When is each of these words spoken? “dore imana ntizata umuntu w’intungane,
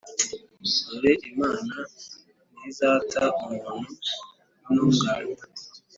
“dore 0.85 1.11
imana 1.31 1.75
ntizata 2.55 3.23
umuntu 3.41 3.71
w’intungane, 4.63 5.35